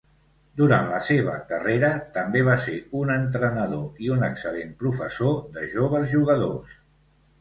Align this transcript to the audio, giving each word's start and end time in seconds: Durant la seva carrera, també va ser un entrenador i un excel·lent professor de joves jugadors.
Durant 0.59 0.87
la 0.91 1.01
seva 1.07 1.35
carrera, 1.51 1.91
també 2.15 2.41
va 2.47 2.55
ser 2.63 2.77
un 3.01 3.11
entrenador 3.17 4.03
i 4.07 4.11
un 4.19 4.27
excel·lent 4.29 4.75
professor 4.83 5.39
de 5.59 5.69
joves 5.75 6.09
jugadors. 6.19 6.75